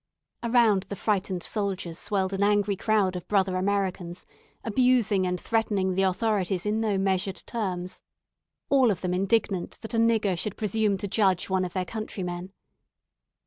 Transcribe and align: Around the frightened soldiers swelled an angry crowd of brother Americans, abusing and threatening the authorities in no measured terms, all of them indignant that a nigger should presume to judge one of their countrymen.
Around 0.41 0.81
the 0.89 0.95
frightened 0.95 1.43
soldiers 1.43 1.99
swelled 1.99 2.33
an 2.33 2.41
angry 2.41 2.75
crowd 2.75 3.15
of 3.15 3.27
brother 3.27 3.55
Americans, 3.55 4.25
abusing 4.63 5.27
and 5.27 5.39
threatening 5.39 5.93
the 5.93 6.01
authorities 6.01 6.65
in 6.65 6.79
no 6.81 6.97
measured 6.97 7.43
terms, 7.45 8.01
all 8.67 8.89
of 8.89 9.01
them 9.01 9.13
indignant 9.13 9.77
that 9.81 9.93
a 9.93 9.99
nigger 9.99 10.35
should 10.35 10.57
presume 10.57 10.97
to 10.97 11.07
judge 11.07 11.51
one 11.51 11.63
of 11.63 11.73
their 11.73 11.85
countrymen. 11.85 12.51